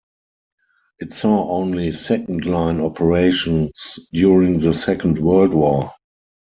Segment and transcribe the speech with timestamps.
[0.97, 5.91] It saw only second-line operations during the Second World War.